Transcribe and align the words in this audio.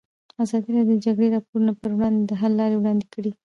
ازادي 0.43 0.69
راډیو 0.77 0.97
د 0.97 0.97
د 0.99 1.03
جګړې 1.05 1.27
راپورونه 1.35 1.71
پر 1.81 1.91
وړاندې 1.97 2.21
د 2.25 2.31
حل 2.41 2.51
لارې 2.59 2.75
وړاندې 2.77 3.05
کړي. 3.13 3.31